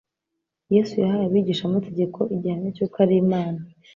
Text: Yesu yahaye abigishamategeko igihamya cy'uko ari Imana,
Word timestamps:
Yesu 0.73 0.93
yahaye 1.03 1.25
abigishamategeko 1.27 2.19
igihamya 2.35 2.69
cy'uko 2.75 2.95
ari 3.03 3.15
Imana, 3.23 3.59